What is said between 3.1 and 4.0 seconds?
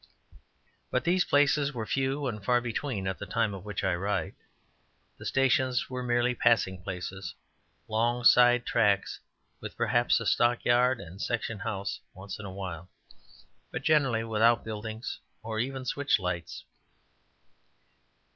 the time of which I